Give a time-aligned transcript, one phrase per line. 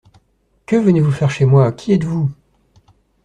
[0.65, 1.71] Que venez-vous faire chez moi?
[1.71, 2.31] Qui êtes-vous?